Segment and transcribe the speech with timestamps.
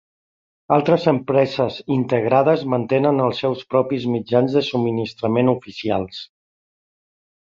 [0.77, 6.23] Altres empreses integrades mantenen els seus propis mitjans de subministrament oficials.